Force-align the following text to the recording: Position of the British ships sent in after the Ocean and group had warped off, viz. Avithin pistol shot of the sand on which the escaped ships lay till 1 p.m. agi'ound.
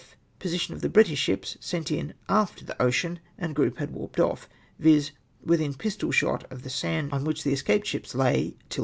Position 0.39 0.73
of 0.73 0.81
the 0.81 0.89
British 0.89 1.19
ships 1.19 1.57
sent 1.59 1.91
in 1.91 2.15
after 2.27 2.65
the 2.65 2.81
Ocean 2.81 3.19
and 3.37 3.53
group 3.53 3.77
had 3.77 3.91
warped 3.91 4.19
off, 4.19 4.49
viz. 4.79 5.11
Avithin 5.45 5.77
pistol 5.77 6.09
shot 6.11 6.51
of 6.51 6.63
the 6.63 6.71
sand 6.71 7.13
on 7.13 7.23
which 7.23 7.43
the 7.43 7.53
escaped 7.53 7.85
ships 7.85 8.15
lay 8.15 8.33
till 8.33 8.49
1 8.49 8.49
p.m. 8.49 8.57
agi'ound. 8.57 8.79